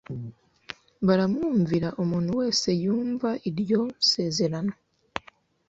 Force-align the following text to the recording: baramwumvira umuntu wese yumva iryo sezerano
baramwumvira 1.07 1.87
umuntu 2.03 2.31
wese 2.39 2.67
yumva 2.83 3.29
iryo 3.49 3.81
sezerano 4.09 4.73